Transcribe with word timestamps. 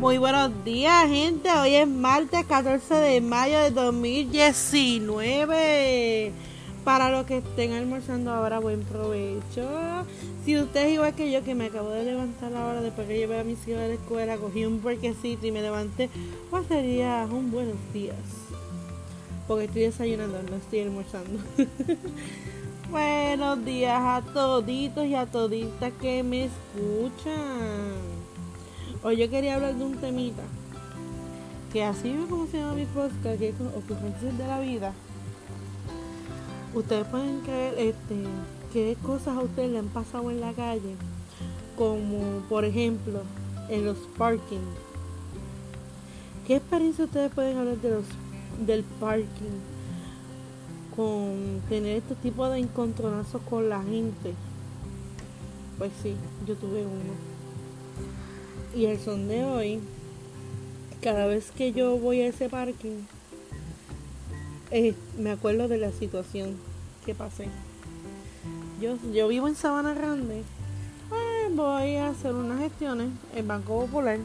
Muy 0.00 0.18
buenos 0.18 0.64
días, 0.64 1.08
gente. 1.08 1.50
Hoy 1.50 1.74
es 1.74 1.88
martes 1.88 2.46
14 2.46 2.94
de 2.94 3.20
mayo 3.20 3.58
de 3.58 3.72
2019. 3.72 6.30
Para 6.84 7.10
los 7.10 7.26
que 7.26 7.38
estén 7.38 7.72
almorzando 7.72 8.30
ahora, 8.30 8.60
buen 8.60 8.82
provecho. 8.82 9.68
Si 10.44 10.56
usted 10.56 10.86
es 10.86 10.92
igual 10.94 11.16
que 11.16 11.32
yo, 11.32 11.42
que 11.42 11.56
me 11.56 11.66
acabo 11.66 11.90
de 11.90 12.04
levantar 12.04 12.54
ahora 12.54 12.80
después 12.80 13.08
que 13.08 13.18
llevé 13.18 13.40
a 13.40 13.44
mis 13.44 13.58
hijos 13.66 13.82
a 13.82 13.88
la 13.88 13.94
escuela, 13.94 14.36
cogí 14.36 14.64
un 14.64 14.80
brequecito 14.80 15.48
y 15.48 15.50
me 15.50 15.62
levanté, 15.62 16.10
pues 16.48 16.68
sería 16.68 17.26
un 17.28 17.50
buenos 17.50 17.74
días. 17.92 18.14
Porque 19.48 19.64
estoy 19.64 19.82
desayunando, 19.82 20.40
no 20.48 20.58
estoy 20.58 20.78
almorzando. 20.78 21.40
buenos 22.88 23.64
días 23.64 24.00
a 24.00 24.22
toditos 24.32 25.06
y 25.06 25.16
a 25.16 25.26
toditas 25.26 25.92
que 26.00 26.22
me 26.22 26.44
escuchan. 26.44 28.17
Hoy 29.04 29.16
yo 29.16 29.30
quería 29.30 29.54
hablar 29.54 29.76
de 29.76 29.84
un 29.84 29.96
temita 29.96 30.42
que 31.72 31.84
así 31.84 32.16
como 32.28 32.46
se 32.48 32.58
llama 32.58 32.74
mi 32.74 32.84
podcast, 32.86 33.38
que 33.38 33.50
es 33.50 33.54
ocurrencias 33.60 34.36
de 34.36 34.46
la 34.46 34.58
vida. 34.58 34.92
Ustedes 36.74 37.06
pueden 37.06 37.40
creer 37.40 37.74
este, 37.78 38.16
qué 38.72 38.96
cosas 39.00 39.36
a 39.36 39.40
ustedes 39.40 39.70
le 39.70 39.78
han 39.78 39.88
pasado 39.88 40.30
en 40.30 40.40
la 40.40 40.52
calle, 40.52 40.96
como 41.76 42.40
por 42.48 42.64
ejemplo 42.64 43.20
en 43.68 43.84
los 43.84 43.98
parking. 44.16 44.66
¿Qué 46.46 46.56
experiencia 46.56 47.04
ustedes 47.04 47.30
pueden 47.32 47.58
hablar 47.58 47.76
de 47.76 47.90
los 47.90 48.04
del 48.66 48.82
parking? 48.82 49.60
Con 50.96 51.62
tener 51.68 51.98
este 51.98 52.16
tipo 52.16 52.48
de 52.48 52.58
encontronazos 52.58 53.42
con 53.42 53.68
la 53.68 53.80
gente. 53.82 54.34
Pues 55.78 55.92
sí, 56.02 56.16
yo 56.46 56.56
tuve 56.56 56.80
uno. 56.80 57.38
Y 58.74 58.86
el 58.86 58.98
son 58.98 59.28
de 59.28 59.44
hoy, 59.44 59.80
cada 61.02 61.26
vez 61.26 61.50
que 61.50 61.72
yo 61.72 61.96
voy 61.96 62.20
a 62.20 62.28
ese 62.28 62.48
parking, 62.48 63.02
eh, 64.70 64.94
me 65.18 65.30
acuerdo 65.30 65.68
de 65.68 65.78
la 65.78 65.92
situación 65.92 66.56
que 67.06 67.14
pasé. 67.14 67.48
Yo, 68.80 68.96
yo 69.12 69.28
vivo 69.28 69.48
en 69.48 69.54
Sabana 69.54 69.94
Grande, 69.94 70.42
pues 71.08 71.56
voy 71.56 71.96
a 71.96 72.10
hacer 72.10 72.34
unas 72.34 72.60
gestiones 72.60 73.08
en 73.34 73.48
Banco 73.48 73.80
Popular. 73.80 74.18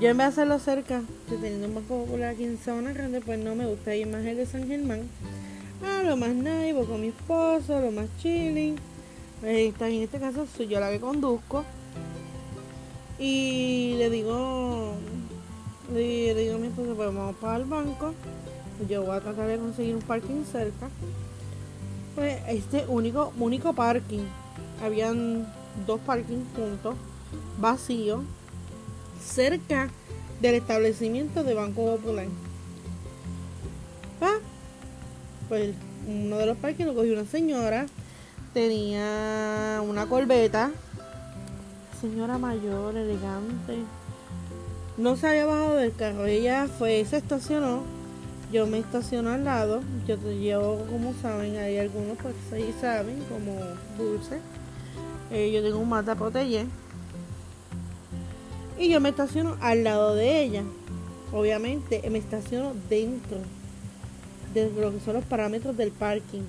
Yo 0.00 0.08
en 0.08 0.16
vez 0.16 0.28
de 0.28 0.32
hacerlo 0.32 0.58
cerca, 0.58 1.02
que 1.28 1.36
teniendo 1.36 1.66
un 1.66 1.74
Banco 1.74 2.04
Popular 2.04 2.30
aquí 2.30 2.44
en 2.44 2.58
Sabana 2.58 2.92
Grande, 2.92 3.20
pues 3.20 3.38
no 3.38 3.54
me 3.54 3.66
gusta 3.66 3.94
ir 3.94 4.06
más 4.06 4.24
el 4.24 4.36
de 4.36 4.46
San 4.46 4.66
Germán. 4.66 5.02
Ah, 5.84 6.02
lo 6.04 6.16
más 6.16 6.32
voy 6.34 6.86
con 6.86 7.00
mi 7.00 7.08
esposo, 7.08 7.80
lo 7.80 7.90
más 7.90 8.06
chilling. 8.18 8.76
Eh, 9.42 9.72
en 9.80 10.02
este 10.02 10.20
caso 10.20 10.46
soy 10.56 10.68
yo 10.68 10.78
la 10.78 10.90
que 10.90 11.00
conduzco. 11.00 11.64
Y 13.18 13.94
le 13.98 14.10
digo, 14.10 14.94
le, 15.92 16.34
digo 16.34 16.54
a 16.56 16.58
mi 16.58 16.68
esposo, 16.68 16.94
pues 16.94 17.14
vamos 17.14 17.36
para 17.36 17.56
el 17.56 17.64
banco. 17.64 18.14
Yo 18.88 19.02
voy 19.02 19.16
a 19.16 19.20
tratar 19.20 19.46
de 19.46 19.58
conseguir 19.58 19.94
un 19.94 20.02
parking 20.02 20.44
cerca. 20.50 20.88
Pues 22.14 22.38
este 22.48 22.84
único, 22.88 23.32
único 23.38 23.72
parking. 23.72 24.24
Habían 24.82 25.46
dos 25.86 26.00
parkings 26.00 26.46
juntos, 26.56 26.96
vacíos, 27.58 28.22
cerca 29.24 29.88
del 30.40 30.56
establecimiento 30.56 31.44
de 31.44 31.54
Banco 31.54 31.96
Popular. 31.96 32.26
Ah, 34.20 34.38
pues 35.48 35.74
uno 36.06 36.36
de 36.38 36.46
los 36.46 36.56
parkings 36.56 36.88
lo 36.88 36.94
cogió 36.94 37.12
una 37.12 37.24
señora, 37.24 37.86
tenía 38.52 39.80
una 39.86 40.06
corbeta 40.06 40.72
señora 42.02 42.36
mayor, 42.36 42.96
elegante. 42.96 43.78
No 44.98 45.16
se 45.16 45.28
había 45.28 45.46
bajado 45.46 45.76
del 45.76 45.94
carro. 45.94 46.26
Ella 46.26 46.66
fue, 46.66 47.04
se 47.04 47.16
estacionó. 47.16 47.84
Yo 48.52 48.66
me 48.66 48.78
estaciono 48.78 49.30
al 49.30 49.44
lado. 49.44 49.82
Yo, 50.06 50.16
llevo 50.16 50.84
como 50.90 51.14
saben, 51.22 51.56
hay 51.56 51.78
algunos 51.78 52.18
pues 52.18 52.34
ahí 52.52 52.74
saben, 52.80 53.22
como 53.28 53.56
dulce. 53.96 54.40
Eh, 55.30 55.52
yo 55.52 55.62
tengo 55.62 55.78
un 55.78 55.88
mata 55.88 56.16
protege. 56.16 56.66
Y 58.78 58.88
yo 58.88 59.00
me 59.00 59.10
estaciono 59.10 59.56
al 59.60 59.84
lado 59.84 60.16
de 60.16 60.42
ella. 60.42 60.64
Obviamente 61.32 62.02
me 62.10 62.18
estaciono 62.18 62.72
dentro 62.90 63.38
de 64.52 64.70
lo 64.70 64.90
que 64.90 65.00
son 65.00 65.14
los 65.14 65.24
parámetros 65.24 65.76
del 65.76 65.92
parking. 65.92 66.42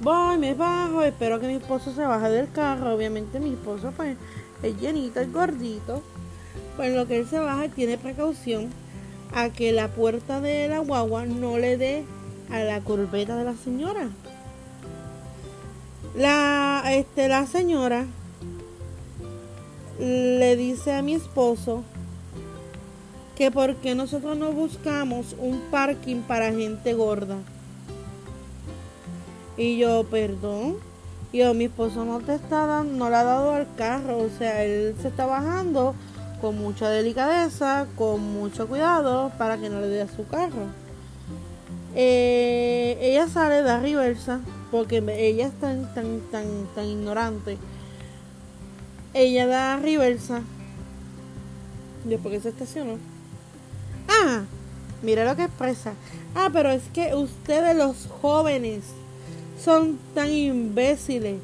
Voy, 0.00 0.38
me 0.38 0.54
bajo, 0.54 1.02
espero 1.02 1.40
que 1.40 1.48
mi 1.48 1.54
esposo 1.54 1.92
se 1.92 2.04
baje 2.04 2.30
del 2.30 2.50
carro. 2.52 2.94
Obviamente 2.94 3.40
mi 3.40 3.50
esposo 3.50 3.92
pues 3.96 4.16
es 4.62 4.80
llenito, 4.80 5.20
es 5.20 5.32
gordito. 5.32 6.02
Pues 6.76 6.94
lo 6.94 7.08
que 7.08 7.18
él 7.18 7.26
se 7.26 7.40
baja 7.40 7.68
tiene 7.68 7.98
precaución 7.98 8.68
a 9.34 9.50
que 9.50 9.72
la 9.72 9.88
puerta 9.88 10.40
de 10.40 10.68
la 10.68 10.78
guagua 10.78 11.26
no 11.26 11.58
le 11.58 11.76
dé 11.76 12.04
a 12.50 12.60
la 12.60 12.80
curveta 12.80 13.36
de 13.36 13.44
la 13.44 13.54
señora. 13.54 14.08
La, 16.16 16.84
este, 16.90 17.28
la 17.28 17.46
señora 17.46 18.06
le 19.98 20.56
dice 20.56 20.94
a 20.94 21.02
mi 21.02 21.14
esposo 21.14 21.82
que 23.36 23.50
porque 23.50 23.96
nosotros 23.96 24.36
no 24.36 24.52
buscamos 24.52 25.34
un 25.38 25.60
parking 25.70 26.22
para 26.22 26.52
gente 26.52 26.94
gorda. 26.94 27.36
Y 29.58 29.76
yo, 29.76 30.04
perdón. 30.04 30.76
Y 31.32 31.38
yo, 31.38 31.52
mi 31.52 31.64
esposo 31.64 32.04
no 32.04 32.20
te 32.20 32.36
está 32.36 32.64
dando, 32.64 32.94
no 32.94 33.10
le 33.10 33.16
ha 33.16 33.24
dado 33.24 33.52
al 33.52 33.66
carro. 33.74 34.18
O 34.18 34.30
sea, 34.38 34.64
él 34.64 34.94
se 35.02 35.08
está 35.08 35.26
bajando 35.26 35.94
con 36.40 36.56
mucha 36.56 36.88
delicadeza, 36.88 37.86
con 37.96 38.22
mucho 38.22 38.68
cuidado 38.68 39.32
para 39.36 39.58
que 39.58 39.68
no 39.68 39.80
le 39.80 39.88
dé 39.88 40.02
a 40.02 40.08
su 40.08 40.26
carro. 40.28 40.68
Eh, 41.96 42.96
ella 43.00 43.26
sale 43.26 43.62
de 43.62 43.80
reversa 43.80 44.40
porque 44.70 44.98
ella 44.98 45.48
es 45.48 45.52
tan, 45.54 45.92
tan, 45.92 46.20
tan, 46.30 46.46
tan 46.76 46.86
ignorante. 46.86 47.58
Ella 49.12 49.48
da 49.48 49.76
reversa. 49.76 50.42
Después 52.04 52.34
que 52.34 52.40
se 52.40 52.48
estacionó. 52.50 52.98
Ah, 54.08 54.42
mira 55.02 55.24
lo 55.24 55.34
que 55.34 55.44
expresa. 55.44 55.94
Ah, 56.36 56.50
pero 56.52 56.70
es 56.70 56.84
que 56.94 57.16
ustedes 57.16 57.76
los 57.76 58.06
jóvenes 58.20 58.84
son 59.62 59.98
tan 60.14 60.30
imbéciles. 60.30 61.40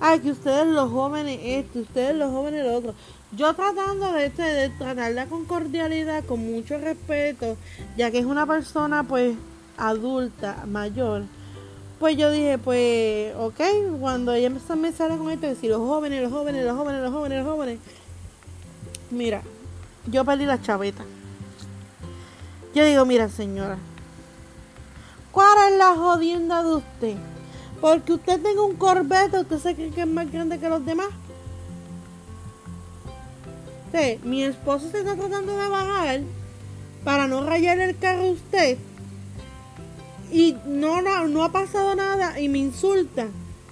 Ay, 0.00 0.20
que 0.20 0.30
ustedes 0.30 0.66
los 0.66 0.90
jóvenes 0.90 1.38
esto, 1.42 1.80
ustedes 1.80 2.14
los 2.14 2.30
jóvenes 2.30 2.64
lo 2.64 2.76
otro. 2.76 2.94
Yo 3.32 3.54
tratando 3.54 4.12
de, 4.12 4.26
este, 4.26 4.42
de 4.42 4.68
tratarla 4.70 5.26
con 5.26 5.44
cordialidad, 5.46 6.24
con 6.24 6.40
mucho 6.40 6.78
respeto, 6.78 7.56
ya 7.96 8.10
que 8.10 8.18
es 8.18 8.24
una 8.24 8.46
persona 8.46 9.02
pues 9.04 9.36
adulta, 9.76 10.64
mayor. 10.66 11.24
Pues 11.98 12.16
yo 12.16 12.30
dije, 12.30 12.58
pues, 12.58 13.34
ok, 13.36 13.60
cuando 14.00 14.32
ella 14.34 14.48
empezó 14.48 14.74
a 14.74 14.76
pensar 14.76 15.16
con 15.16 15.30
esto, 15.30 15.46
decir 15.46 15.70
los 15.70 15.80
jóvenes, 15.80 16.22
los 16.22 16.32
jóvenes, 16.32 16.64
los 16.64 16.76
jóvenes, 16.76 17.02
los 17.02 17.12
jóvenes, 17.12 17.38
los 17.44 17.52
jóvenes. 17.52 17.78
Mira, 19.10 19.42
yo 20.06 20.24
perdí 20.24 20.44
la 20.44 20.60
chaveta. 20.60 21.04
Yo 22.74 22.84
digo, 22.84 23.06
mira 23.06 23.30
señora, 23.30 23.78
¿cuál 25.32 25.72
es 25.72 25.78
la 25.78 25.94
jodienda 25.94 26.62
de 26.62 26.74
usted? 26.76 27.16
Porque 27.80 28.14
usted 28.14 28.40
tenga 28.40 28.62
un 28.62 28.76
Corvette, 28.76 29.40
usted 29.40 29.58
se 29.58 29.74
cree 29.74 29.90
que 29.90 30.02
es 30.02 30.06
más 30.06 30.30
grande 30.30 30.58
que 30.58 30.68
los 30.68 30.84
demás. 30.84 31.08
Sí, 33.92 34.18
mi 34.24 34.42
esposo 34.42 34.90
se 34.90 34.98
está 34.98 35.14
tratando 35.14 35.56
de 35.56 35.68
bajar 35.68 36.20
para 37.04 37.28
no 37.28 37.44
rayar 37.44 37.78
el 37.78 37.96
carro 37.96 38.24
a 38.24 38.30
usted. 38.30 38.78
Y 40.32 40.56
no, 40.66 41.02
no, 41.02 41.28
no 41.28 41.44
ha 41.44 41.52
pasado 41.52 41.94
nada 41.94 42.40
y 42.40 42.48
me 42.48 42.58
insulta. 42.58 43.28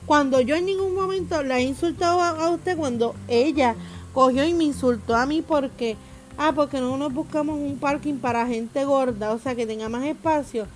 Cuando 0.06 0.40
yo 0.40 0.54
en 0.54 0.66
ningún 0.66 0.94
momento 0.94 1.42
la 1.42 1.58
he 1.58 1.62
insultado 1.62 2.22
a, 2.22 2.50
usted, 2.50 2.76
cuando 2.76 3.14
ella 3.26 3.74
cogió 4.12 4.44
y 4.44 4.54
me 4.54 4.64
insultó 4.64 5.16
a 5.16 5.26
mí 5.26 5.42
porque, 5.42 5.96
ah, 6.36 6.52
porque 6.54 6.78
no 6.78 6.96
nos 6.96 7.12
buscamos 7.12 7.58
un 7.58 7.78
parking 7.78 8.16
para 8.16 8.46
gente 8.46 8.84
gorda, 8.84 9.32
o 9.32 9.38
sea, 9.38 9.54
que 9.54 9.66
tenga 9.66 9.88
más 9.88 10.04
espacio. 10.04 10.66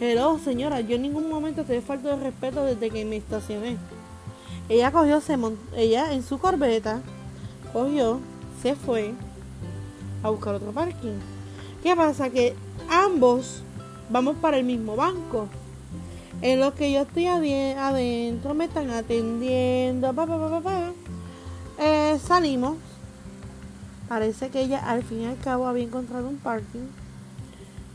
Hello, 0.00 0.38
señora, 0.38 0.80
yo 0.80 0.96
en 0.96 1.02
ningún 1.02 1.30
momento 1.30 1.64
te 1.64 1.76
he 1.76 1.80
falta 1.80 2.16
de 2.16 2.22
respeto 2.22 2.64
desde 2.64 2.90
que 2.90 3.04
me 3.04 3.16
estacioné. 3.16 3.76
Ella 4.68 4.90
cogió, 4.90 5.20
se 5.20 5.38
ella 5.76 6.12
en 6.12 6.22
su 6.24 6.38
corbeta, 6.38 7.00
cogió, 7.72 8.18
se 8.60 8.74
fue 8.74 9.14
a 10.22 10.30
buscar 10.30 10.56
otro 10.56 10.72
parking. 10.72 11.18
¿Qué 11.82 11.94
pasa? 11.94 12.28
Que 12.30 12.54
ambos 12.90 13.62
vamos 14.10 14.36
para 14.36 14.58
el 14.58 14.64
mismo 14.64 14.96
banco. 14.96 15.48
En 16.42 16.60
lo 16.60 16.74
que 16.74 16.90
yo 16.90 17.02
estoy 17.02 17.26
adentro, 17.26 18.52
me 18.54 18.64
están 18.64 18.90
atendiendo, 18.90 20.12
pa, 20.12 20.26
pa, 20.26 20.60
pa, 20.60 20.92
eh, 21.78 22.18
salimos. 22.26 22.76
Parece 24.08 24.48
que 24.50 24.62
ella 24.62 24.80
al 24.80 25.02
fin 25.02 25.22
y 25.22 25.26
al 25.26 25.38
cabo 25.38 25.66
había 25.66 25.84
encontrado 25.84 26.28
un 26.28 26.36
parking 26.38 26.88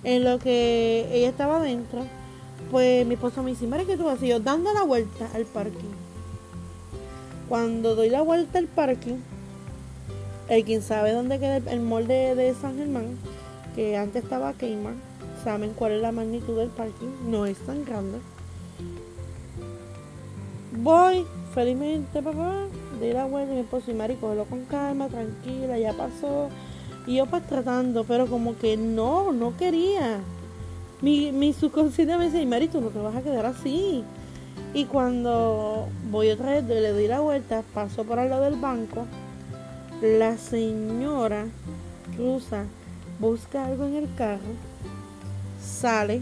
en 0.04 0.24
lo 0.24 0.40
que 0.40 1.08
ella 1.12 1.30
estaba 1.30 1.58
adentro, 1.58 2.06
pues 2.72 3.06
mi 3.06 3.16
esposo 3.16 3.44
me 3.44 3.52
dice, 3.52 3.66
Mira, 3.66 3.86
¿qué 3.86 3.98
tú 3.98 4.10
haces? 4.10 4.30
Yo 4.30 4.40
dando 4.40 4.74
la 4.74 4.84
vuelta 4.84 5.28
al 5.34 5.46
parking. 5.46 5.94
Cuando 7.48 7.96
doy 7.96 8.10
la 8.10 8.22
vuelta 8.22 8.60
al 8.60 8.68
parking, 8.68 9.16
El 10.48 10.64
quien 10.64 10.82
sabe 10.82 11.12
dónde 11.12 11.40
queda 11.40 11.58
el 11.58 11.82
molde 11.82 12.36
de 12.36 12.54
San 12.56 12.78
Germán, 12.78 13.18
que 13.76 13.98
antes 13.98 14.24
estaba 14.24 14.54
Keymar, 14.54 14.94
saben 15.44 15.74
cuál 15.74 15.94
es 15.94 16.02
la 16.02 16.12
magnitud 16.12 16.58
del 16.58 16.70
parking, 16.70 17.08
no 17.28 17.46
es 17.46 17.58
tan 17.60 17.86
grande. 17.86 18.20
Voy 20.82 21.26
felizmente, 21.54 22.22
papá, 22.22 22.68
de 23.00 23.10
ir 23.10 23.18
a 23.18 23.26
vuelta, 23.26 23.54
mi 23.54 23.62
esposo 23.62 23.92
y 23.92 23.94
Mari, 23.94 24.16
cogerlo 24.16 24.46
con 24.46 24.66
calma, 24.66 25.08
tranquila, 25.08 25.78
ya 25.78 25.94
pasó. 25.94 26.50
Y 27.10 27.16
yo 27.16 27.26
pues 27.26 27.42
tratando, 27.48 28.04
pero 28.04 28.28
como 28.28 28.56
que 28.56 28.78
no, 28.78 29.32
no 29.32 29.58
quería. 29.58 30.20
Mi, 31.02 31.32
mi 31.32 31.54
subconsciente 31.54 32.16
me 32.16 32.26
dice, 32.26 32.46
Mari, 32.46 32.68
tú 32.68 32.82
no 32.82 32.90
te 32.90 33.00
vas 33.00 33.16
a 33.16 33.24
quedar 33.24 33.48
así. 33.48 34.04
Y 34.76 34.86
cuando 34.86 35.88
voy 36.12 36.30
otra 36.30 36.52
vez, 36.52 36.66
le 36.66 36.92
doy 36.92 37.08
la 37.08 37.20
vuelta, 37.20 37.64
paso 37.74 38.04
por 38.04 38.20
al 38.20 38.30
lado 38.30 38.44
del 38.44 38.58
banco, 38.58 39.08
la 40.04 40.38
señora 40.38 41.48
cruza, 42.16 42.66
busca 43.20 43.66
algo 43.66 43.86
en 43.86 43.96
el 43.96 44.14
carro, 44.14 44.54
sale 45.60 46.22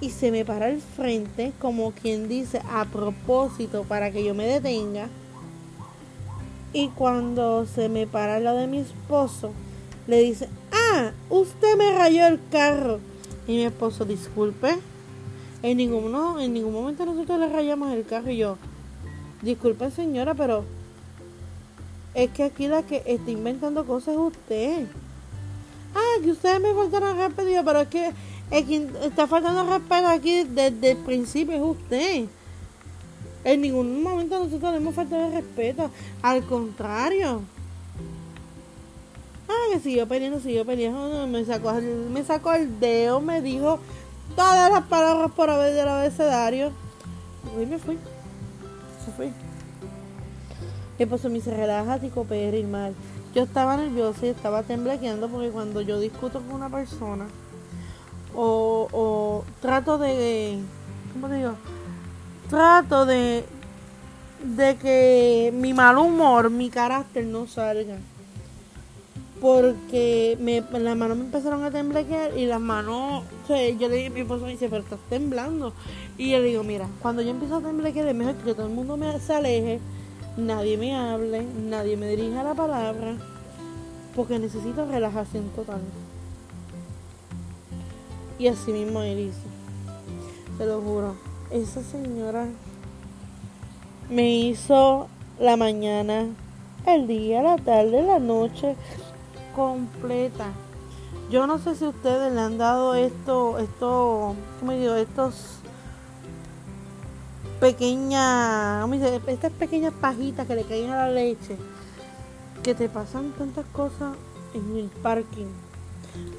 y 0.00 0.10
se 0.10 0.30
me 0.30 0.44
para 0.44 0.66
al 0.66 0.80
frente 0.80 1.52
como 1.58 1.90
quien 1.90 2.28
dice 2.28 2.62
a 2.70 2.84
propósito 2.84 3.82
para 3.82 4.12
que 4.12 4.22
yo 4.22 4.32
me 4.32 4.46
detenga. 4.46 5.08
Y 6.72 6.88
cuando 6.88 7.66
se 7.66 7.88
me 7.88 8.06
para 8.06 8.36
al 8.36 8.44
lado 8.44 8.58
de 8.58 8.66
mi 8.66 8.78
esposo, 8.78 9.52
le 10.06 10.20
dice, 10.20 10.48
ah, 10.72 11.12
usted 11.30 11.76
me 11.76 11.92
rayó 11.92 12.26
el 12.26 12.40
carro. 12.50 13.00
Y 13.46 13.52
mi 13.52 13.64
esposo, 13.64 14.04
disculpe. 14.04 14.78
En 15.62 15.76
ningún, 15.78 16.12
no, 16.12 16.38
en 16.38 16.52
ningún 16.52 16.72
momento 16.72 17.04
nosotros 17.04 17.40
le 17.40 17.48
rayamos 17.48 17.92
el 17.92 18.04
carro 18.06 18.30
y 18.30 18.36
yo, 18.36 18.56
disculpe 19.42 19.90
señora, 19.90 20.34
pero 20.34 20.64
es 22.14 22.30
que 22.30 22.44
aquí 22.44 22.68
la 22.68 22.82
que 22.82 23.02
está 23.06 23.30
inventando 23.30 23.84
cosas 23.84 24.14
es 24.14 24.20
usted. 24.20 24.86
Ah, 25.94 26.22
que 26.22 26.30
ustedes 26.30 26.60
me 26.60 26.74
faltaron 26.74 27.16
respeto, 27.16 27.64
pero 27.64 27.80
es 27.80 27.88
que 27.88 28.12
el 28.50 28.64
quien 28.64 28.92
está 29.02 29.26
faltando 29.26 29.64
respeto 29.64 30.06
aquí 30.06 30.44
desde 30.44 30.92
el 30.92 30.96
principio 30.98 31.54
es 31.56 31.62
usted. 31.62 32.24
En 33.44 33.60
ningún 33.60 34.02
momento 34.02 34.38
nosotros 34.42 34.72
le 34.72 34.78
hemos 34.78 34.94
faltado 34.94 35.30
respeto. 35.30 35.90
Al 36.22 36.44
contrario. 36.44 37.42
Ah, 39.48 39.72
que 39.72 39.80
siguió 39.80 40.06
peleando, 40.06 40.40
siguió 40.40 40.64
peleando. 40.64 41.26
Me 41.26 41.44
sacó, 41.44 41.72
me 41.72 42.24
sacó 42.24 42.52
el 42.52 42.78
dedo, 42.80 43.20
me 43.20 43.40
dijo 43.40 43.78
todas 44.36 44.70
las 44.70 44.84
palabras 44.84 45.30
por 45.32 45.50
haber 45.50 45.74
del 45.74 45.88
abecedario. 45.88 46.72
Y 47.60 47.66
me 47.66 47.78
fui. 47.78 47.98
Se 49.04 49.12
fui. 49.12 49.32
Y 50.98 51.06
pues 51.06 51.24
me 51.24 51.30
dice, 51.30 51.56
relájate 51.56 52.10
y 52.58 52.64
mal. 52.64 52.94
Yo 53.34 53.44
estaba 53.44 53.76
nerviosa 53.76 54.26
y 54.26 54.30
estaba 54.30 54.62
temblequeando 54.62 55.28
porque 55.28 55.50
cuando 55.50 55.80
yo 55.80 56.00
discuto 56.00 56.40
con 56.40 56.52
una 56.52 56.68
persona 56.68 57.26
o, 58.34 58.88
o 58.92 59.44
trato 59.60 59.98
de, 59.98 60.58
¿cómo 61.12 61.28
digo? 61.28 61.52
Trato 62.48 63.06
de, 63.06 63.44
de 64.42 64.76
que 64.76 65.52
mi 65.54 65.74
mal 65.74 65.98
humor, 65.98 66.50
mi 66.50 66.70
carácter 66.70 67.24
no 67.24 67.46
salga 67.46 67.96
porque 69.40 70.36
me, 70.40 70.62
las 70.78 70.96
manos 70.96 71.16
me 71.16 71.24
empezaron 71.24 71.62
a 71.64 71.70
temblar 71.70 72.04
y 72.36 72.46
las 72.46 72.60
manos, 72.60 73.24
o 73.48 73.48
yo 73.48 73.88
le 73.88 73.96
dije 73.96 74.06
a 74.08 74.10
mi 74.10 74.20
esposo, 74.20 74.44
me 74.44 74.52
dice, 74.52 74.68
pero 74.68 74.82
estás 74.82 74.98
temblando. 75.08 75.72
Y 76.16 76.30
yo 76.30 76.38
le 76.38 76.44
digo, 76.44 76.62
mira, 76.64 76.88
cuando 77.00 77.22
yo 77.22 77.30
empiezo 77.30 77.56
a 77.56 77.60
temblar, 77.60 77.96
es 77.96 78.14
mejor 78.14 78.34
que 78.36 78.54
todo 78.54 78.66
el 78.66 78.72
mundo 78.72 78.96
me, 78.96 79.18
se 79.20 79.34
aleje, 79.34 79.80
nadie 80.36 80.76
me 80.76 80.94
hable, 80.94 81.44
nadie 81.68 81.96
me 81.96 82.08
dirija 82.08 82.42
la 82.42 82.54
palabra, 82.54 83.14
porque 84.16 84.38
necesito 84.38 84.86
relajación 84.86 85.48
total. 85.54 85.80
Y 88.38 88.48
así 88.48 88.72
mismo 88.72 89.02
él 89.02 89.18
hizo, 89.20 90.58
te 90.58 90.66
lo 90.66 90.80
juro, 90.80 91.14
esa 91.50 91.82
señora 91.82 92.46
me 94.10 94.30
hizo 94.30 95.08
la 95.38 95.56
mañana, 95.56 96.26
el 96.86 97.06
día, 97.06 97.42
la 97.42 97.56
tarde, 97.56 98.02
la 98.02 98.18
noche 98.18 98.76
completa. 99.54 100.46
Yo 101.30 101.46
no 101.46 101.58
sé 101.58 101.74
si 101.74 101.84
ustedes 101.84 102.32
le 102.32 102.40
han 102.40 102.56
dado 102.56 102.94
esto, 102.94 103.58
esto, 103.58 104.34
¿cómo 104.58 104.72
digo? 104.72 104.94
Estos 104.94 105.58
pequeñas. 107.60 108.88
Estas 109.26 109.52
pequeñas 109.52 109.92
pajitas 110.00 110.46
que 110.46 110.54
le 110.54 110.64
caen 110.64 110.90
a 110.90 111.06
la 111.06 111.10
leche, 111.10 111.56
que 112.62 112.74
te 112.74 112.88
pasan 112.88 113.32
tantas 113.32 113.66
cosas 113.66 114.16
en 114.54 114.76
el 114.76 114.88
parking. 115.02 115.46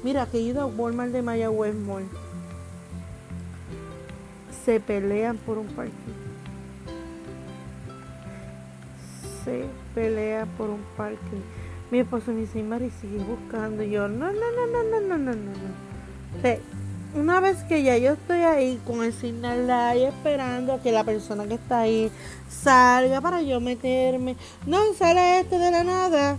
Mira, 0.02 0.26
que 0.26 0.38
he 0.38 0.40
ido 0.40 0.62
a 0.62 0.66
Walmart 0.66 1.12
de 1.12 1.22
Mayagüez 1.22 1.74
Mall. 1.74 2.08
Se 4.70 4.78
pelean 4.78 5.36
por 5.38 5.58
un 5.58 5.66
parking. 5.66 6.14
Se 9.44 9.64
pelea 9.94 10.46
por 10.56 10.70
un 10.70 10.80
parking 10.96 11.40
mi 11.90 11.98
esposo 11.98 12.30
me 12.30 12.42
dice, 12.42 12.62
Mari, 12.62 12.90
sigue 13.00 13.18
buscando. 13.18 13.82
Y 13.82 13.90
yo, 13.90 14.06
no, 14.06 14.26
no, 14.26 14.32
no, 14.32 14.66
no, 14.66 15.00
no, 15.00 15.00
no, 15.00 15.18
no, 15.18 15.32
no. 15.34 17.20
una 17.20 17.40
vez 17.40 17.56
que 17.64 17.82
ya 17.82 17.98
yo 17.98 18.12
estoy 18.12 18.38
ahí 18.42 18.80
con 18.86 19.02
el 19.02 19.12
signal 19.12 19.68
ahí 19.68 20.04
esperando 20.04 20.74
a 20.74 20.80
que 20.80 20.92
la 20.92 21.02
persona 21.02 21.48
que 21.48 21.54
está 21.54 21.80
ahí 21.80 22.12
salga 22.48 23.20
para 23.20 23.42
yo 23.42 23.60
meterme. 23.60 24.36
No, 24.66 24.78
sale 24.96 25.40
este 25.40 25.58
de 25.58 25.70
la 25.72 25.82
nada. 25.82 26.36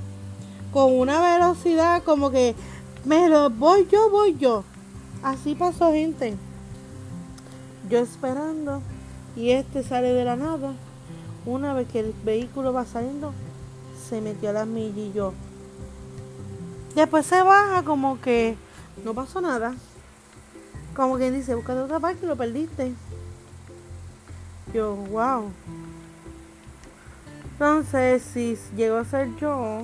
Con 0.71 0.97
una 0.97 1.21
velocidad 1.21 2.01
como 2.03 2.31
que 2.31 2.55
me 3.03 3.27
lo 3.27 3.49
voy 3.49 3.87
yo, 3.91 4.09
voy 4.09 4.37
yo. 4.37 4.63
Así 5.21 5.53
pasó 5.53 5.91
gente. 5.91 6.35
Yo 7.89 7.99
esperando. 7.99 8.81
Y 9.35 9.51
este 9.51 9.83
sale 9.83 10.13
de 10.13 10.25
la 10.25 10.35
nada. 10.35 10.73
Una 11.45 11.73
vez 11.73 11.87
que 11.87 12.01
el 12.01 12.13
vehículo 12.23 12.73
va 12.73 12.85
saliendo, 12.85 13.33
se 14.09 14.21
metió 14.21 14.49
a 14.49 14.53
las 14.53 14.67
millas 14.67 14.97
y 14.97 15.11
yo. 15.13 15.33
Después 16.95 17.25
se 17.25 17.41
baja 17.41 17.83
como 17.83 18.19
que 18.19 18.55
no 19.03 19.13
pasó 19.13 19.41
nada. 19.41 19.73
Como 20.95 21.17
quien 21.17 21.33
dice, 21.33 21.55
busca 21.55 21.73
otra 21.73 21.99
parte 21.99 22.25
y 22.25 22.27
lo 22.27 22.35
perdiste. 22.35 22.93
Yo, 24.73 24.95
wow. 24.95 25.51
Entonces, 27.53 28.21
si 28.21 28.57
llego 28.75 28.97
a 28.97 29.05
ser 29.05 29.35
yo, 29.37 29.83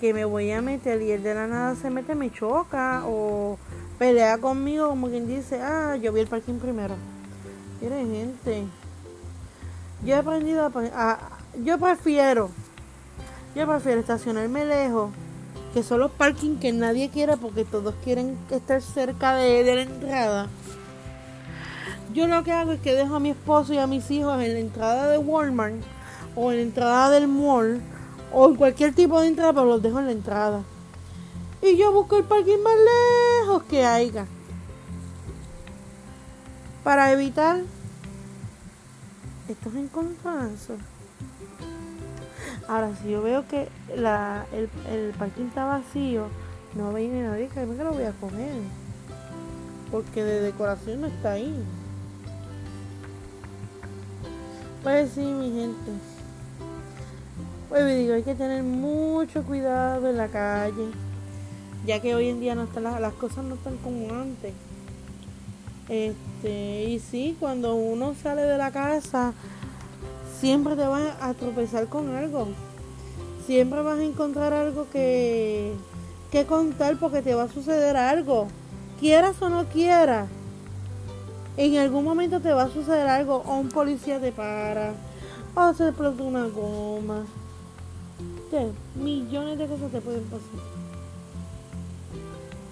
que 0.00 0.14
me 0.14 0.24
voy 0.24 0.50
a 0.52 0.62
meter 0.62 1.02
y 1.02 1.10
el 1.10 1.22
de 1.22 1.34
la 1.34 1.46
nada 1.46 1.74
se 1.74 1.90
mete, 1.90 2.14
me 2.14 2.30
choca 2.30 3.02
o 3.06 3.58
pelea 3.98 4.38
conmigo, 4.38 4.88
como 4.88 5.08
quien 5.08 5.26
dice, 5.26 5.60
ah, 5.60 5.96
yo 5.96 6.12
vi 6.12 6.20
el 6.20 6.26
parking 6.26 6.58
primero. 6.58 6.94
Mire, 7.80 8.06
gente. 8.06 8.64
Yo 10.04 10.14
he 10.14 10.18
aprendido 10.18 10.70
a 10.94 11.18
yo 11.64 11.78
prefiero 11.78 12.50
yo 13.56 13.66
prefiero 13.66 14.00
estacionarme 14.00 14.66
lejos, 14.66 15.10
que 15.72 15.82
son 15.82 16.00
los 16.00 16.10
parking 16.10 16.56
que 16.56 16.74
nadie 16.74 17.08
quiere 17.08 17.38
porque 17.38 17.64
todos 17.64 17.94
quieren 18.04 18.36
estar 18.50 18.82
cerca 18.82 19.34
de, 19.34 19.74
la 19.74 19.80
entrada. 19.80 20.46
Yo 22.12 22.26
lo 22.26 22.44
que 22.44 22.52
hago 22.52 22.72
es 22.72 22.80
que 22.80 22.92
dejo 22.92 23.14
a 23.14 23.18
mi 23.18 23.30
esposo 23.30 23.72
y 23.72 23.78
a 23.78 23.86
mis 23.86 24.10
hijos 24.10 24.42
en 24.42 24.52
la 24.52 24.58
entrada 24.58 25.08
de 25.08 25.16
Walmart 25.16 25.76
o 26.34 26.50
en 26.52 26.58
la 26.58 26.62
entrada 26.64 27.08
del 27.08 27.28
mall 27.28 27.80
o 28.30 28.46
en 28.46 28.56
cualquier 28.56 28.94
tipo 28.94 29.18
de 29.22 29.28
entrada, 29.28 29.54
pero 29.54 29.64
los 29.64 29.80
dejo 29.80 30.00
en 30.00 30.06
la 30.06 30.12
entrada. 30.12 30.62
Y 31.62 31.78
yo 31.78 31.92
busco 31.92 32.18
el 32.18 32.24
parking 32.24 32.62
más 32.62 32.74
lejos 33.40 33.62
que 33.62 33.86
haya. 33.86 34.26
Para 36.86 37.10
evitar 37.10 37.62
estos 39.48 39.74
encontronazos. 39.74 40.78
Ahora, 42.68 42.92
si 43.02 43.10
yo 43.10 43.22
veo 43.22 43.44
que 43.48 43.68
la, 43.96 44.46
el, 44.52 44.70
el 44.92 45.12
parking 45.18 45.46
está 45.46 45.64
vacío, 45.64 46.28
no 46.76 46.94
viene 46.94 47.24
nadie, 47.24 47.48
créeme 47.48 47.74
que 47.74 47.82
lo 47.82 47.90
voy 47.90 48.04
a 48.04 48.12
coger. 48.12 48.62
Porque 49.90 50.22
de 50.22 50.40
decoración 50.42 51.00
no 51.00 51.08
está 51.08 51.32
ahí. 51.32 51.60
Pues 54.84 55.10
sí, 55.10 55.24
mi 55.24 55.50
gente. 55.50 55.90
Pues 57.68 57.96
digo, 57.96 58.14
hay 58.14 58.22
que 58.22 58.36
tener 58.36 58.62
mucho 58.62 59.42
cuidado 59.42 60.08
en 60.08 60.18
la 60.18 60.28
calle. 60.28 60.92
Ya 61.84 62.00
que 62.00 62.14
hoy 62.14 62.28
en 62.28 62.38
día 62.38 62.54
no 62.54 62.62
están 62.62 62.84
las, 62.84 63.00
las 63.00 63.14
cosas 63.14 63.44
no 63.44 63.56
están 63.56 63.76
como 63.78 64.14
antes. 64.14 64.54
Este, 65.88 66.84
y 66.84 66.98
sí, 66.98 67.36
cuando 67.38 67.76
uno 67.76 68.14
sale 68.20 68.42
de 68.42 68.58
la 68.58 68.72
casa 68.72 69.32
siempre 70.40 70.76
te 70.76 70.86
vas 70.86 71.14
a 71.20 71.34
tropezar 71.34 71.88
con 71.88 72.14
algo. 72.14 72.48
Siempre 73.46 73.80
vas 73.82 73.98
a 73.98 74.04
encontrar 74.04 74.52
algo 74.52 74.88
que, 74.90 75.72
que 76.30 76.44
contar 76.46 76.98
porque 76.98 77.22
te 77.22 77.34
va 77.34 77.44
a 77.44 77.48
suceder 77.48 77.96
algo. 77.96 78.48
Quieras 79.00 79.40
o 79.40 79.48
no 79.48 79.64
quieras. 79.66 80.28
En 81.56 81.76
algún 81.78 82.04
momento 82.04 82.40
te 82.40 82.52
va 82.52 82.64
a 82.64 82.70
suceder 82.70 83.06
algo. 83.06 83.42
O 83.46 83.56
un 83.58 83.68
policía 83.68 84.20
te 84.20 84.32
para. 84.32 84.94
O 85.54 85.72
se 85.74 85.88
explota 85.88 86.22
una 86.22 86.46
goma. 86.46 87.24
millones 88.96 89.58
de 89.58 89.66
cosas 89.66 89.92
te 89.92 90.00
pueden 90.00 90.24
pasar. 90.24 90.60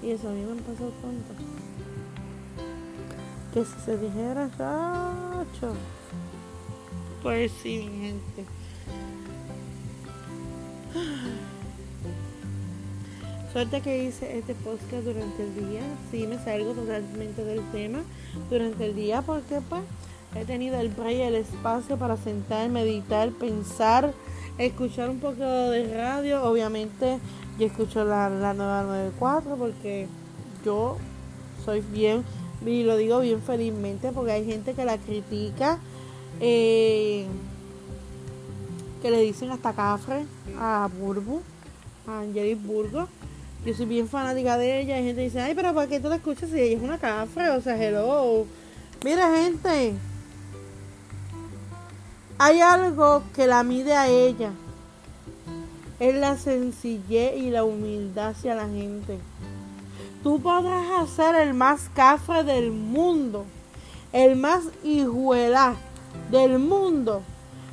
Y 0.03 0.11
eso 0.11 0.29
a 0.29 0.33
mí 0.33 0.43
me 0.43 0.53
han 0.53 0.59
pasado 0.59 0.91
tantas. 1.01 1.64
Que 3.55 3.65
si 3.65 3.81
se 3.85 3.97
dijera, 3.97 4.51
chacho. 4.59 5.73
Pues 7.23 7.53
sí, 7.63 7.89
mi 7.89 8.09
gente. 8.09 8.45
Suerte 13.53 13.81
que 13.81 14.03
hice 14.03 14.39
este 14.39 14.57
podcast 14.57 15.05
durante 15.05 15.45
el 15.45 15.55
día. 15.55 15.83
Sí, 16.11 16.27
me 16.27 16.43
salgo 16.43 16.73
totalmente 16.73 17.45
del 17.45 17.61
tema 17.71 18.01
durante 18.51 18.87
el 18.87 18.97
día 18.97 19.23
porque 19.23 19.61
pues 19.69 19.83
he 20.35 20.45
tenido 20.45 20.81
el 20.81 20.89
break, 20.89 21.21
el 21.21 21.37
espacio 21.37 21.97
para 21.97 22.17
sentar, 22.17 22.69
meditar, 22.71 23.31
pensar, 23.31 24.13
escuchar 24.59 25.11
un 25.11 25.21
poco 25.21 25.45
de 25.45 25.97
radio. 25.97 26.43
Obviamente 26.43 27.21
yo 27.61 27.69
escucho 27.69 28.05
la, 28.05 28.29
la 28.29 28.53
nueva 28.53 28.83
94 28.83 29.55
porque 29.55 30.09
yo 30.65 30.97
soy 31.65 31.83
bien, 31.93 32.25
y 32.67 32.83
lo 32.83 32.97
digo 32.97 33.21
bien 33.21 33.43
felizmente 33.43 34.13
porque 34.13 34.33
hay 34.33 34.47
gente 34.47 34.75
que 34.75 34.85
la 34.85 34.99
critica. 34.99 35.79
Eh, 36.41 37.27
que 39.05 39.11
le 39.11 39.21
dicen 39.21 39.51
hasta 39.51 39.75
cafre 39.75 40.25
a 40.59 40.89
Burbu, 40.99 41.43
a 42.07 42.21
Angelique 42.21 42.67
Burgo. 42.67 43.07
Yo 43.67 43.75
soy 43.75 43.85
bien 43.85 44.09
fanática 44.09 44.57
de 44.57 44.81
ella. 44.81 44.99
Y 44.99 45.05
gente 45.05 45.21
dice, 45.21 45.43
ay, 45.43 45.55
pero 45.55 45.75
¿para 45.75 45.87
qué 45.87 46.01
tú 46.01 46.09
la 46.09 46.17
escuchas 46.17 46.49
si 46.49 46.59
ella 46.59 46.79
es 46.79 46.83
una 46.83 46.97
cafre? 46.97 47.51
O 47.51 47.61
sea, 47.61 47.77
hello. 47.77 48.47
Mira, 49.05 49.31
gente. 49.37 49.93
Hay 52.39 52.61
algo 52.63 53.23
que 53.35 53.47
la 53.47 53.63
mide 53.63 53.93
a 53.95 54.09
ella. 54.09 54.53
Es 56.01 56.15
la 56.15 56.39
sencillez 56.39 57.37
y 57.37 57.51
la 57.51 57.65
humildad 57.65 58.29
hacia 58.29 58.55
la 58.55 58.67
gente. 58.69 59.19
Tú 60.25 60.41
podrás 60.41 61.03
hacer 61.03 61.35
el 61.35 61.53
más 61.53 61.91
cafre 61.95 62.45
del 62.45 62.73
mundo. 62.73 63.45
El 64.11 64.37
más 64.37 64.63
hijuela 64.83 65.77
del 66.31 66.59
mundo. 66.59 67.21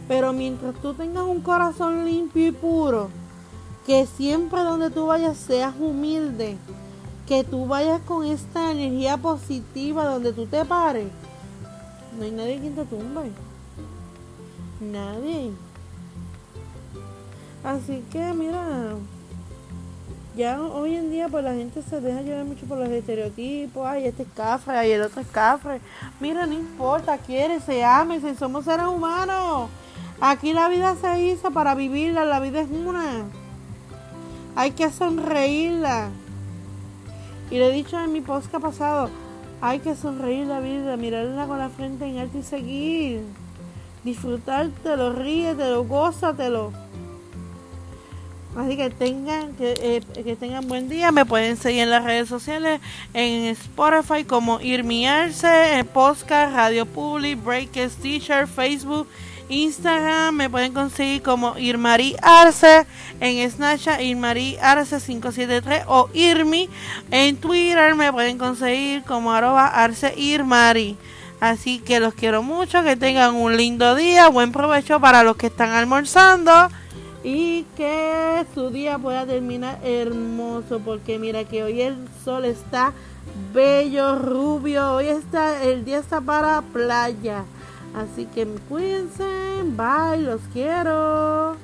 Pero 0.09 0.33
mientras 0.33 0.75
tú 0.81 0.93
tengas 0.93 1.23
un 1.23 1.39
corazón 1.39 2.03
limpio 2.05 2.47
y 2.47 2.51
puro 2.51 3.09
que 3.85 4.05
siempre 4.05 4.59
donde 4.61 4.89
tú 4.89 5.07
vayas 5.07 5.37
seas 5.37 5.73
humilde, 5.79 6.57
que 7.25 7.45
tú 7.45 7.67
vayas 7.67 8.01
con 8.01 8.25
esta 8.25 8.71
energía 8.71 9.15
positiva 9.15 10.03
donde 10.03 10.33
tú 10.33 10.45
te 10.45 10.65
pares. 10.65 11.07
No 12.17 12.25
hay 12.25 12.31
nadie 12.31 12.59
quien 12.59 12.75
te 12.75 12.83
tumbe. 12.83 13.31
Nadie. 14.81 15.51
Así 17.63 18.03
que 18.11 18.33
mira, 18.33 18.95
ya 20.35 20.61
hoy 20.61 20.95
en 20.95 21.11
día 21.11 21.27
pues 21.27 21.43
la 21.43 21.53
gente 21.53 21.81
se 21.81 21.99
deja 21.99 22.21
llevar 22.21 22.45
mucho 22.45 22.65
por 22.65 22.77
los 22.77 22.89
estereotipos, 22.89 23.85
ay 23.85 24.05
este 24.05 24.23
es 24.23 24.29
cafre, 24.33 24.77
ay 24.77 24.91
el 24.91 25.01
otro 25.01 25.21
es 25.21 25.27
cafre. 25.27 25.81
Mira, 26.19 26.45
no 26.45 26.53
importa, 26.53 27.17
quiere, 27.17 27.59
se 27.59 27.83
ame, 27.83 28.21
somos 28.35 28.65
seres 28.65 28.85
humanos. 28.85 29.69
Aquí 30.21 30.53
la 30.53 30.69
vida 30.69 30.95
se 30.95 31.19
hizo 31.21 31.51
para 31.51 31.75
vivirla, 31.75 32.25
la 32.25 32.39
vida 32.39 32.61
es 32.61 32.69
una. 32.69 33.25
Hay 34.55 34.71
que 34.71 34.89
sonreírla. 34.89 36.09
Y 37.49 37.57
le 37.57 37.67
he 37.67 37.71
dicho 37.71 37.99
en 37.99 38.13
mi 38.13 38.21
podcast 38.21 38.61
pasado, 38.61 39.09
hay 39.61 39.79
que 39.79 39.95
sonreír 39.95 40.47
la 40.47 40.59
vida, 40.59 40.95
mirarla 40.95 41.45
con 41.45 41.59
la 41.59 41.69
frente 41.69 42.05
en 42.05 42.19
alto 42.19 42.37
y 42.37 42.43
seguir. 42.43 43.23
Disfrutártelo, 44.03 45.13
ríetelo, 45.13 45.83
gózatelo. 45.83 46.71
Así 48.55 48.75
que 48.75 48.89
tengan 48.89 49.53
que, 49.53 49.73
eh, 49.81 50.23
que 50.23 50.35
tengan 50.35 50.67
buen 50.67 50.89
día. 50.89 51.11
Me 51.11 51.25
pueden 51.25 51.57
seguir 51.57 51.83
en 51.83 51.89
las 51.89 52.03
redes 52.03 52.27
sociales 52.27 52.81
en 53.13 53.45
Spotify 53.45 54.23
como 54.25 54.59
Irmiarse, 54.59 55.77
en 55.77 55.87
Podcast, 55.87 56.53
Radio 56.53 56.85
Public, 56.85 57.43
Breakers 57.43 57.95
Teacher, 57.95 58.47
Facebook 58.47 59.07
Instagram 59.51 60.33
me 60.35 60.49
pueden 60.49 60.73
conseguir 60.73 61.21
como 61.21 61.57
Irmari 61.57 62.15
Arce, 62.21 62.87
en 63.19 63.51
Snapchat 63.51 64.01
Irmari 64.01 64.57
Arce 64.61 64.99
573 64.99 65.83
o 65.87 66.09
Irmi. 66.13 66.69
En 67.11 67.35
Twitter 67.35 67.93
me 67.95 68.11
pueden 68.13 68.37
conseguir 68.37 69.03
como 69.03 69.33
arroba 69.33 69.67
Arce 69.67 70.13
Irmari. 70.15 70.97
Así 71.41 71.79
que 71.79 71.99
los 71.99 72.13
quiero 72.13 72.43
mucho, 72.43 72.83
que 72.83 72.95
tengan 72.95 73.35
un 73.35 73.57
lindo 73.57 73.95
día, 73.95 74.29
buen 74.29 74.51
provecho 74.51 74.99
para 75.01 75.23
los 75.23 75.35
que 75.35 75.47
están 75.47 75.71
almorzando 75.71 76.69
y 77.23 77.63
que 77.77 78.45
su 78.53 78.69
día 78.69 78.97
pueda 78.97 79.25
terminar 79.25 79.79
hermoso 79.83 80.79
porque 80.79 81.19
mira 81.19 81.43
que 81.43 81.63
hoy 81.63 81.81
el 81.81 81.97
sol 82.23 82.45
está 82.45 82.93
bello, 83.53 84.15
rubio, 84.15 84.93
hoy 84.93 85.07
está 85.07 85.63
el 85.63 85.85
día 85.85 85.99
está 85.99 86.21
para 86.21 86.61
playa. 86.61 87.43
Así 87.93 88.25
que 88.25 88.45
cuídense, 88.69 89.25
bye, 89.75 90.21
los 90.21 90.41
quiero. 90.53 91.57